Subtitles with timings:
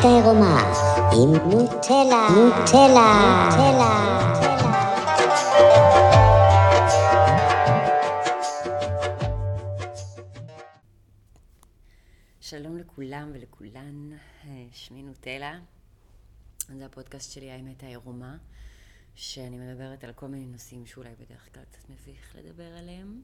[0.00, 0.72] האמת העירומה
[1.12, 3.10] עם נוטלה, נוטלה,
[3.48, 3.92] נוטלה.
[12.40, 14.10] שלום לכולם ולכולן,
[14.72, 15.58] שמי נוטלה.
[16.78, 18.36] זה הפודקאסט שלי, האמת העירומה,
[19.14, 23.22] שאני מדברת על כל מיני נושאים שאולי בדרך כלל קצת מביך לדבר עליהם.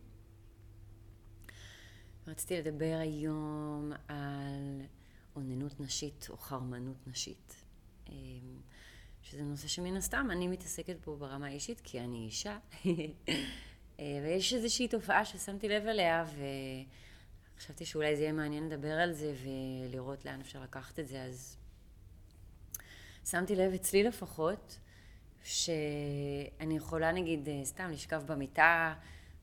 [2.27, 4.83] רציתי לדבר היום על
[5.37, 7.55] אוננות נשית או חרמנות נשית.
[8.09, 8.15] אמ,
[9.23, 12.59] שזה נושא שמן הסתם אני מתעסקת בו ברמה האישית כי אני אישה.
[14.01, 16.25] אה, ויש איזושהי תופעה ששמתי לב אליה
[17.57, 21.23] וחשבתי שאולי זה יהיה מעניין לדבר על זה ולראות לאן אפשר לקחת את זה.
[21.23, 21.57] אז
[23.25, 24.79] שמתי לב אצלי לפחות
[25.45, 28.95] שאני יכולה נגיד אה, סתם לשכב במיטה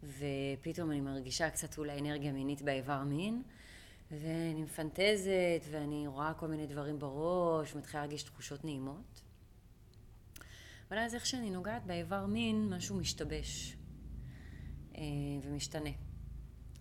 [0.03, 3.43] ופתאום אני מרגישה קצת אולי אנרגיה מינית באיבר מין,
[4.21, 9.21] ואני מפנטזת, ואני רואה כל מיני דברים בראש, מתחילה להרגיש תחושות נעימות.
[10.89, 13.77] אבל אז איך שאני נוגעת באיבר מין, משהו משתבש
[14.97, 15.03] אה,
[15.43, 15.89] ומשתנה.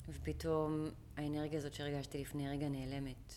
[0.09, 3.35] ופתאום האנרגיה הזאת שהרגשתי לפני רגע נעלמת.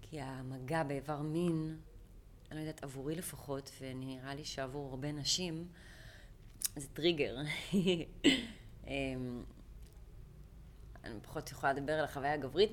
[0.00, 1.76] כי המגע באיבר מין,
[2.50, 5.68] אני לא יודעת, עבורי לפחות, ונראה לי שעבור הרבה נשים,
[6.76, 7.36] זה טריגר.
[11.10, 12.70] אני פחות יכולה לדבר על החוויה הגברית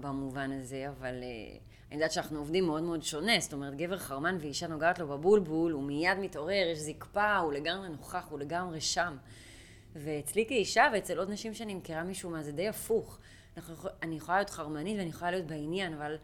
[0.00, 3.32] במובן הזה, אבל uh, אני יודעת שאנחנו עובדים מאוד מאוד שונה.
[3.40, 7.88] זאת אומרת, גבר חרמן ואישה נוגעת לו בבולבול, הוא מיד מתעורר, יש זקפה, הוא לגמרי
[7.88, 9.16] נוכח, הוא לגמרי שם.
[9.96, 13.18] ואצלי כאישה ואצל עוד נשים שאני מכירה משהו מה, זה די הפוך.
[14.02, 16.16] אני יכולה להיות חרמנית ואני יכולה להיות בעניין, אבל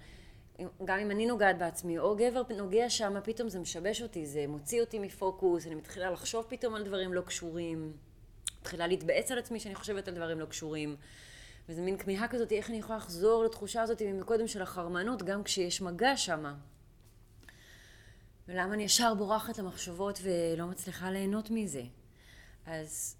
[0.84, 4.80] גם אם אני נוגעת בעצמי, או גבר נוגע שם, פתאום זה משבש אותי, זה מוציא
[4.80, 7.92] אותי מפוקוס, אני מתחילה לחשוב פתאום על דברים לא קשורים,
[8.60, 10.96] מתחילה להתבאס על עצמי שאני חושבת על דברים לא קשורים.
[11.70, 15.80] וזה מין כמיהה כזאת, איך אני יכולה לחזור לתחושה הזאת מקודם של החרמנות, גם כשיש
[15.82, 16.54] מגע שם.
[18.48, 21.82] ולמה אני ישר בורחת למחשבות ולא מצליחה ליהנות מזה.
[22.66, 23.16] אז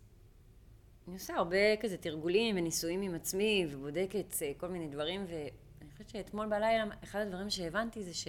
[1.08, 5.34] אני עושה הרבה כזה תרגולים וניסויים עם עצמי, ובודקת אה, כל מיני דברים, ו...
[6.02, 8.28] חושבת שאתמול בלילה, אחד הדברים שהבנתי זה ש...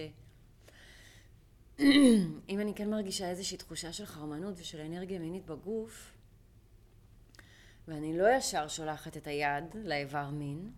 [2.48, 6.11] אם אני כן מרגישה איזושהי תחושה של חרמנות ושל אנרגיה מינית בגוף,
[7.92, 10.70] ואני לא ישר שולחת את היד לאיבר מין,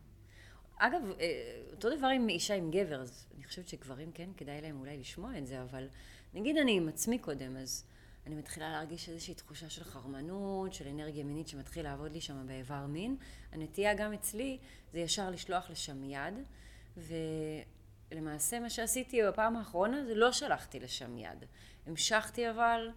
[0.76, 4.80] אגב, אה, אותו דבר עם אישה עם גבר, אז אני חושבת שגברים כן, כדאי להם
[4.80, 5.88] אולי לשמוע את זה, אבל
[6.34, 7.84] נגיד אני עם עצמי קודם, אז
[8.26, 12.86] אני מתחילה להרגיש איזושהי תחושה של חרמנות, של אנרגיה מינית שמתחיל לעבוד לי שם באיבר
[12.86, 13.16] מין.
[13.52, 14.58] הנטייה גם אצלי
[14.92, 16.34] זה ישר לשלוח לשם יד.
[16.96, 21.44] ולמעשה מה שעשיתי בפעם האחרונה זה לא שלחתי לשם יד.
[21.86, 22.90] המשכתי אבל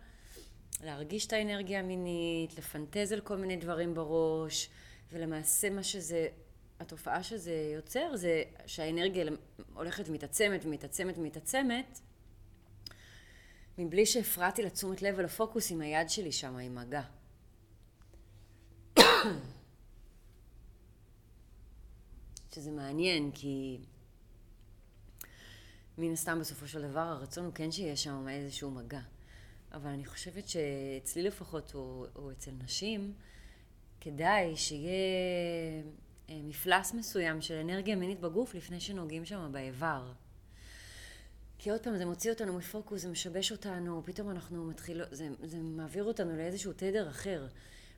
[0.84, 4.70] להרגיש את האנרגיה המינית, לפנטז על כל מיני דברים בראש,
[5.12, 6.28] ולמעשה מה שזה,
[6.80, 9.26] התופעה שזה יוצר זה שהאנרגיה
[9.74, 12.00] הולכת ומתעצמת ומתעצמת ומתעצמת,
[13.78, 17.02] מבלי שהפרעתי לתשומת לב ולפוקוס עם היד שלי שם, עם מגע.
[22.56, 23.80] שזה מעניין, כי
[25.98, 29.02] מן הסתם בסופו של דבר הרצון הוא כן שיהיה שם איזשהו מגע.
[29.74, 33.14] אבל אני חושבת שאצלי לפחות, או, או אצל נשים,
[34.02, 34.92] כדאי שיהיה
[36.30, 40.12] אה, מפלס מסוים של אנרגיה מינית בגוף לפני שנוגעים שם באיבר.
[41.60, 45.58] כי עוד פעם, זה מוציא אותנו מפוקוס, זה משבש אותנו, פתאום אנחנו מתחילות, זה, זה
[45.58, 47.48] מעביר אותנו לאיזשהו תדר אחר.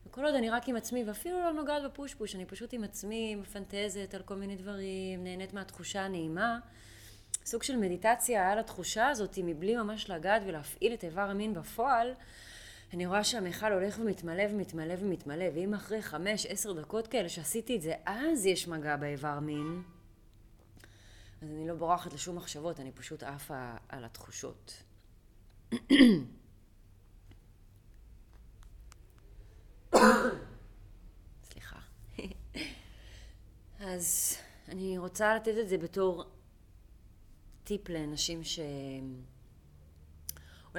[0.07, 4.13] וכל עוד אני רק עם עצמי, ואפילו לא נוגעת בפוש-פוש, אני פשוט עם עצמי, מפנטזת
[4.13, 6.59] על כל מיני דברים, נהנית מהתחושה הנעימה.
[7.49, 12.13] סוג של מדיטציה על התחושה הזאת, מבלי ממש לגעת ולהפעיל את איבר המין בפועל,
[12.93, 17.81] אני רואה שהמיכל הולך ומתמלא ומתמלא ומתמלא, ואם אחרי חמש, עשר דקות כאלה שעשיתי את
[17.81, 19.81] זה, אז יש מגע באיבר מין,
[21.41, 24.83] אז אני לא בורחת לשום מחשבות, אני פשוט עפה על התחושות.
[31.49, 31.79] סליחה.
[33.79, 34.37] אז
[34.67, 36.38] אני רוצה לתת את זה בתור
[37.69, 38.67] טיפ לנשים שאולי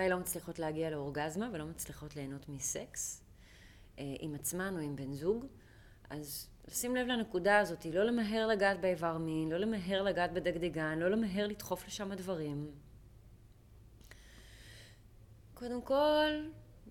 [0.08, 3.22] לא מצליחות להגיע לאורגזמה ולא מצליחות ליהנות מסקס
[3.98, 5.46] אה, עם עצמן או עם בן זוג.
[6.10, 11.08] אז לשים לב לנקודה הזאת, לא למהר לגעת באיבר מין, לא למהר לגעת בדגדגן, לא
[11.08, 12.70] למהר לדחוף לשם הדברים.
[15.54, 16.30] קודם כל,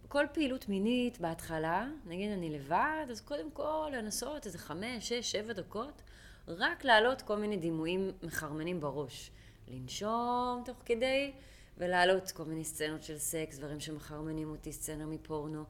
[0.07, 5.53] כל פעילות מינית בהתחלה, נגיד אני לבד, אז קודם כל לנסות איזה חמש, שש, שבע
[5.53, 6.01] דקות,
[6.47, 9.31] רק להעלות כל מיני דימויים מחרמנים בראש.
[9.69, 11.31] לנשום תוך כדי,
[11.77, 15.63] ולהעלות כל מיני סצנות של סקס, דברים שמחרמנים אותי, סצנה מפורנו.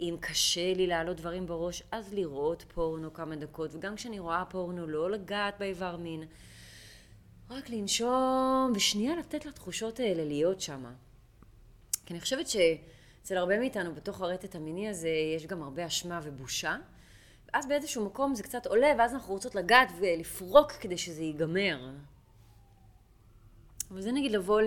[0.00, 4.86] אם קשה לי להעלות דברים בראש, אז לראות פורנו כמה דקות, וגם כשאני רואה פורנו,
[4.86, 6.24] לא לגעת באיבר מין.
[7.50, 10.92] רק לנשום, ושנייה לתת לתחושות האלה להיות שמה.
[12.06, 16.76] כי אני חושבת שאצל הרבה מאיתנו, בתוך הרטט המיני הזה, יש גם הרבה אשמה ובושה.
[17.52, 21.90] ואז באיזשהו מקום זה קצת עולה, ואז אנחנו רוצות לגעת ולפרוק כדי שזה ייגמר.
[23.90, 24.60] אבל זה נגיד לבוא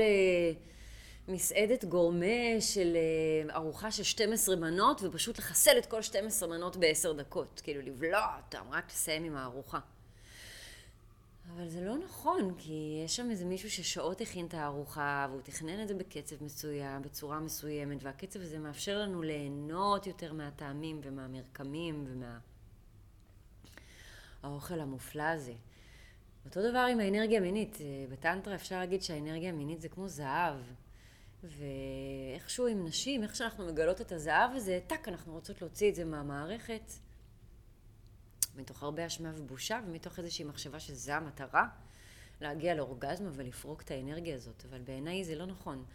[1.28, 7.14] למסעדת גורמה של אה, ארוחה של 12 מנות, ופשוט לחסל את כל 12 מנות בעשר
[7.14, 7.62] דקות.
[7.64, 9.80] כאילו לבלוע אותם, רק לסיים עם הארוחה.
[11.56, 15.84] אבל זה לא נכון, כי יש שם איזה מישהו ששעות הכין את הארוחה, והוא תכנן
[15.84, 22.06] את זה בקצב מסוים, בצורה מסוימת, והקצב הזה מאפשר לנו ליהנות יותר מהטעמים ומהמרקמים
[24.44, 25.54] ומהאוכל המופלא הזה.
[26.46, 27.78] אותו דבר עם האנרגיה המינית.
[28.10, 30.56] בטנטרה אפשר להגיד שהאנרגיה המינית זה כמו זהב.
[31.44, 36.06] ואיכשהו עם נשים, איך שאנחנו מגלות את הזהב הזה, טאק, אנחנו רוצות להוציא את זה
[36.06, 36.92] מהמערכת.
[38.56, 41.68] מתוך הרבה אשמה ובושה, ומתוך איזושהי מחשבה שזה המטרה,
[42.42, 44.66] להגיע לאורגזמה ולפרוק את האנרגיה הזאת.
[44.70, 45.86] אבל בעיניי זה לא נכון.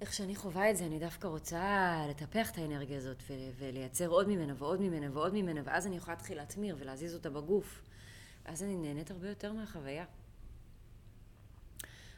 [0.00, 3.22] איך שאני חווה את זה, אני דווקא רוצה לטפח את האנרגיה הזאת
[3.58, 7.82] ולייצר עוד ממנה ועוד ממנה ועוד ממנה, ואז אני יכולה להתחיל להטמיר ולהזיז אותה בגוף.
[8.46, 10.04] ואז אני נהנית הרבה יותר מהחוויה.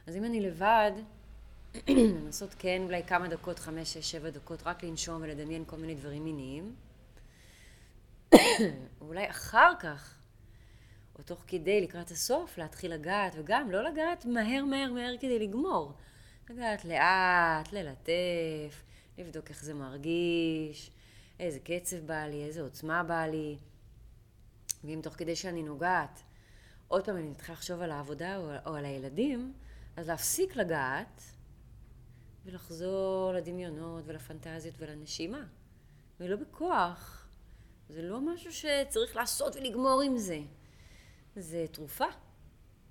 [0.06, 0.92] אז אם אני לבד,
[1.88, 6.24] לנסות כן אולי כמה דקות, חמש, שש, שבע דקות, רק לנשום ולדמיין כל מיני דברים
[6.24, 6.74] מיניים.
[9.00, 10.14] אולי אחר כך,
[11.18, 15.92] או תוך כדי, לקראת הסוף, להתחיל לגעת, וגם לא לגעת מהר מהר מהר כדי לגמור.
[16.50, 18.82] לגעת לאט, ללטף,
[19.18, 20.90] לבדוק איך זה מרגיש,
[21.40, 23.56] איזה קצב בא לי, איזה עוצמה בא לי.
[24.84, 26.22] ואם תוך כדי שאני נוגעת,
[26.88, 29.52] עוד פעם אני מתחילה לחשוב על העבודה או, או על הילדים,
[29.96, 31.22] אז להפסיק לגעת
[32.44, 35.46] ולחזור לדמיונות ולפנטזיות ולנשימה.
[36.20, 37.28] ולא בכוח,
[37.88, 40.40] זה לא משהו שצריך לעשות ולגמור עם זה.
[41.36, 42.06] זה תרופה.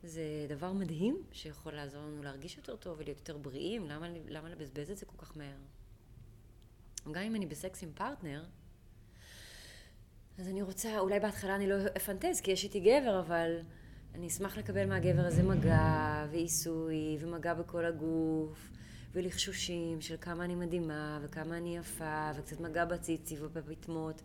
[0.04, 3.90] זה דבר מדהים שיכול לעזור לנו להרגיש יותר טוב ולהיות יותר בריאים.
[3.90, 5.58] למה, למה לבזבז את זה כל כך מהר?
[7.12, 8.46] גם אם אני בסקס עם פרטנר,
[10.40, 13.60] אז אני רוצה, אולי בהתחלה אני לא אפנטז כי יש איתי גבר, אבל
[14.16, 18.72] אני אשמח לקבל מהגבר הזה מגע ועיסוי ומגע בכל הגוף
[19.14, 24.22] ולחשושים של כמה אני מדהימה וכמה אני יפה וקצת מגע בציצי ובפטמות.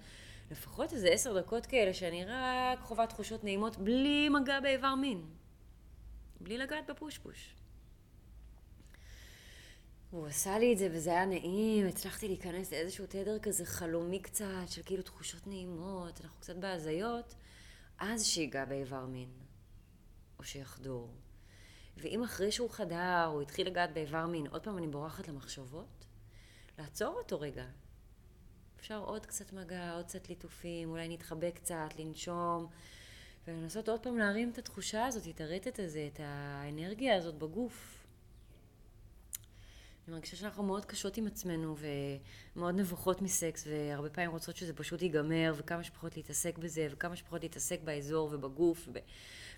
[0.50, 5.22] לפחות איזה עשר דקות כאלה שאני רק חווה תחושות נעימות בלי מגע באיבר מין.
[6.40, 7.54] בלי לגעת בפושפוש.
[10.12, 14.68] הוא עשה לי את זה וזה היה נעים, הצלחתי להיכנס לאיזשהו תדר כזה חלומי קצת,
[14.68, 17.34] של כאילו תחושות נעימות, אנחנו קצת בהזיות,
[17.98, 19.28] אז שיגע באיבר מין,
[20.38, 21.10] או שיחדור.
[21.96, 26.06] ואם אחרי שהוא חדר, הוא התחיל לגעת באיבר מין, עוד פעם אני בורחת למחשבות,
[26.78, 27.64] לעצור אותו רגע,
[28.80, 32.66] אפשר עוד קצת מגע, עוד קצת ליטופים, אולי נתחבק קצת, לנשום,
[33.46, 38.01] ולנסות עוד פעם להרים את התחושה הזאת, את הרטט הזה, את האנרגיה הזאת בגוף.
[40.06, 41.76] אני מרגישה שאנחנו מאוד קשות עם עצמנו
[42.56, 47.42] ומאוד נבוכות מסקס והרבה פעמים רוצות שזה פשוט ייגמר וכמה שפחות להתעסק בזה וכמה שפחות
[47.42, 48.88] להתעסק באזור ובגוף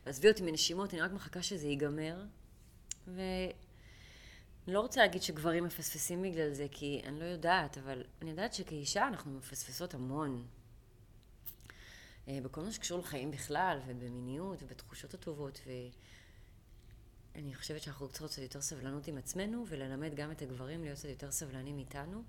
[0.07, 2.25] ועזבי אותי מנשימות, אני רק מחכה שזה ייגמר.
[3.09, 3.21] ו...
[4.67, 8.55] אני לא רוצה להגיד שגברים מפספסים בגלל זה, כי אני לא יודעת, אבל אני יודעת
[8.55, 10.47] שכאישה אנחנו מפספסות המון.
[12.29, 15.61] אה, בכל מה שקשור לחיים בכלל, ובמיניות, ובתחושות הטובות,
[17.35, 21.31] ואני חושבת שאנחנו צריכות יותר סבלנות עם עצמנו, וללמד גם את הגברים להיות קצת יותר
[21.31, 22.23] סבלנים איתנו,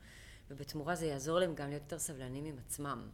[0.50, 3.10] ובתמורה זה יעזור להם גם להיות יותר סבלנים עם עצמם.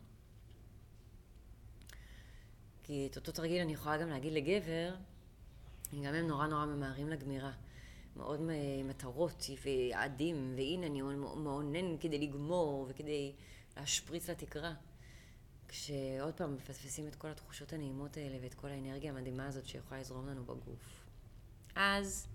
[2.84, 4.96] כי את אותו תרגיל אני יכולה גם להגיד לגבר,
[6.04, 7.52] גם הם נורא נורא ממהרים לגמירה.
[8.16, 8.40] מאוד
[8.84, 11.02] מטרות ויעדים, והנה אני
[11.36, 13.34] מעונן כדי לגמור וכדי
[13.78, 14.74] להשפריץ לתקרה.
[15.68, 20.28] כשעוד פעם מפספסים את כל התחושות הנעימות האלה ואת כל האנרגיה המדהימה הזאת שיכולה לזרום
[20.28, 21.01] לנו בגוף.
[21.76, 22.28] אז,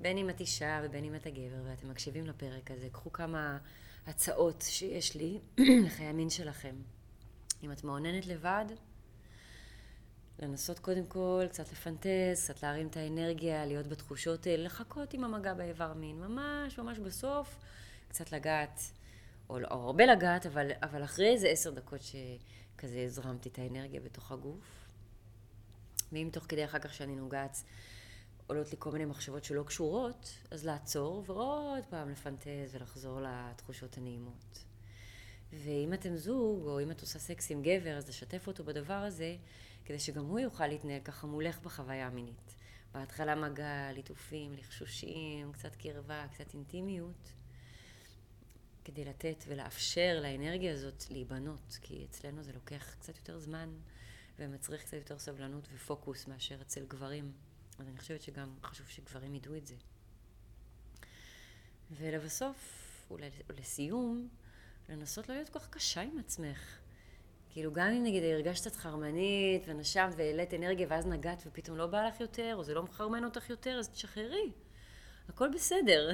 [0.00, 3.58] בין אם את אישה ובין אם אתה גבר ואתם מקשיבים לפרק הזה, קחו כמה
[4.06, 5.38] הצעות שיש לי
[5.86, 6.74] לחיי המין שלכם.
[7.62, 8.64] אם את מעוננת לבד,
[10.38, 15.94] לנסות קודם כל קצת לפנטז, קצת להרים את האנרגיה, להיות בתחושות, לחכות עם המגע באיבר
[15.94, 17.58] מין, ממש ממש בסוף,
[18.08, 18.80] קצת לגעת,
[19.50, 24.32] או, או הרבה לגעת, אבל, אבל אחרי איזה עשר דקות שכזה הזרמתי את האנרגיה בתוך
[24.32, 24.88] הגוף.
[26.12, 27.62] ואם תוך כדי אחר כך שאני נוגעת
[28.48, 34.64] עולות לי כל מיני מחשבות שלא קשורות, אז לעצור ועוד פעם לפנטז ולחזור לתחושות הנעימות.
[35.52, 39.36] ואם אתם זוג, או אם את עושה סקס עם גבר, אז לשתף אותו בדבר הזה,
[39.84, 42.54] כדי שגם הוא יוכל להתנהל ככה מולך בחוויה המינית.
[42.92, 47.32] בהתחלה מגע, ליטופים, לחשושים, קצת קרבה, קצת אינטימיות,
[48.84, 53.70] כדי לתת ולאפשר לאנרגיה הזאת להיבנות, כי אצלנו זה לוקח קצת יותר זמן
[54.38, 57.32] ומצריך קצת יותר סבלנות ופוקוס מאשר אצל גברים.
[57.78, 59.74] אז אני חושבת שגם חשוב שגברים ידעו את זה.
[61.90, 63.06] ולבסוף,
[63.48, 64.28] ולסיום,
[64.88, 66.78] לנסות לא להיות כל כך קשה עם עצמך.
[67.50, 72.08] כאילו, גם אם נגיד הרגשת את חרמנית, ונשמת והעלית אנרגיה, ואז נגעת ופתאום לא בא
[72.08, 74.52] לך יותר, או זה לא מחרמן אותך יותר, אז תשחררי.
[75.28, 76.10] הכל בסדר.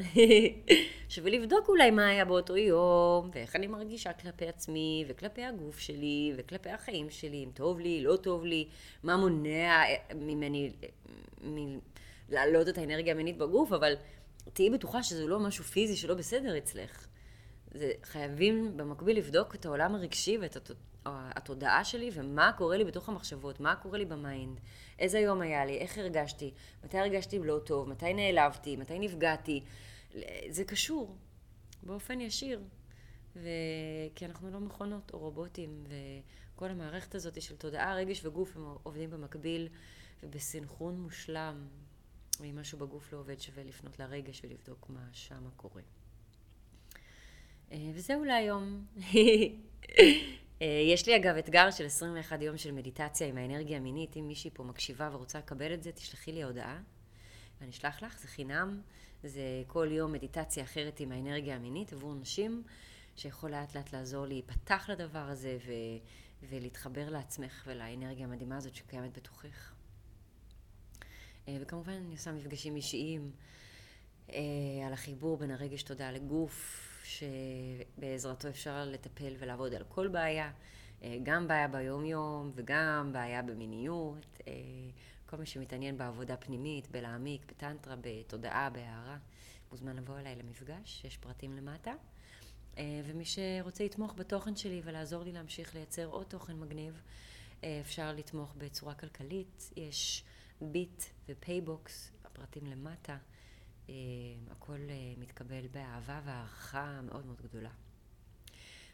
[1.08, 6.32] שווה לבדוק אולי מה היה באותו יום, ואיך אני מרגישה כלפי עצמי, וכלפי הגוף שלי,
[6.36, 8.68] וכלפי החיים שלי, אם טוב לי, לא טוב לי,
[9.02, 9.82] מה מונע
[10.14, 10.72] ממני
[12.28, 13.94] להעלות את האנרגיה המינית בגוף, אבל
[14.52, 17.06] תהיי בטוחה שזה לא משהו פיזי שלא בסדר אצלך.
[17.74, 20.70] זה, חייבים במקביל לבדוק את העולם הרגשי ואת.
[21.06, 24.60] התודעה שלי ומה קורה לי בתוך המחשבות, מה קורה לי ב mind,
[24.98, 26.52] איזה יום היה לי, איך הרגשתי,
[26.84, 29.62] מתי הרגשתי לא טוב, מתי נעלבתי, מתי נפגעתי.
[30.48, 31.16] זה קשור
[31.82, 32.60] באופן ישיר.
[33.36, 33.48] ו...
[34.14, 35.84] כי אנחנו לא מכונות או רובוטים,
[36.54, 39.68] וכל המערכת הזאת של תודעה, רגש וגוף הם עובדים במקביל
[40.22, 41.66] ובסנכרון מושלם.
[42.40, 45.82] ואם משהו בגוף לא עובד, שווה לפנות לרגש ולבדוק מה שמה קורה.
[47.72, 48.84] אה, וזהו להיום.
[50.62, 54.16] אה, יש לי אגב אתגר של 21 יום של מדיטציה עם האנרגיה המינית.
[54.16, 56.80] אם מישהי פה מקשיבה ורוצה לקבל את זה, תשלחי לי הודעה
[57.60, 58.80] ואני אשלח לך, זה חינם.
[59.22, 62.62] זה כל יום מדיטציה אחרת עם האנרגיה המינית עבור נשים,
[63.16, 66.06] שיכול לאט לאט לעזור להיפתח לדבר הזה ו-
[66.48, 69.72] ולהתחבר לעצמך ולאנרגיה המדהימה הזאת שקיימת בתוכך.
[71.48, 73.30] אה, וכמובן אני עושה מפגשים אישיים
[74.86, 80.52] על החיבור בין הרגש תודה לגוף, שבעזרתו אפשר לטפל ולעבוד על כל בעיה,
[81.02, 84.26] אה, גם בעיה ביום-יום וגם בעיה במיניות.
[84.48, 84.52] אה,
[85.26, 89.18] כל מי שמתעניין בעבודה פנימית, בלהעמיק, בטנטרה, בתודעה, בהערה,
[89.70, 91.92] מוזמן לבוא אליי למפגש, יש פרטים למטה.
[92.78, 97.02] אה, ומי שרוצה לתמוך בתוכן שלי ולעזור לי להמשיך לייצר עוד תוכן מגניב,
[97.80, 99.70] אפשר לתמוך בצורה כלכלית.
[99.76, 100.24] יש
[100.60, 103.16] ביט ופייבוקס, הפרטים למטה.
[103.88, 103.94] אה,
[104.50, 107.70] הכל אה, מתקבל באהבה והערכה מאוד מאוד גדולה.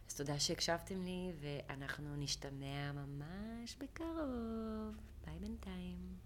[0.08, 4.96] אז תודה שהקשבתם לי, ואנחנו נשתמע ממש בקרוב.
[5.24, 6.20] ביי בינתיים.